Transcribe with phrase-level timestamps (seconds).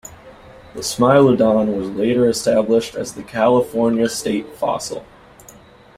[0.73, 5.05] The smilodon was later established as the California state fossil.